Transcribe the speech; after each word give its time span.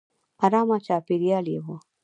ارامه 0.45 0.77
چاپېریال 0.85 1.45
یې 1.53 1.59
و. 1.65 1.67